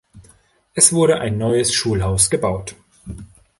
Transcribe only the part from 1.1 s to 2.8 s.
ein neues Schulhaus gebaut.